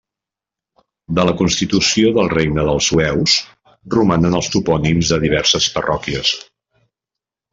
[1.17, 3.35] De la constitució del regne dels Sueus
[3.97, 6.35] romanen els topònims de diverses parròquies.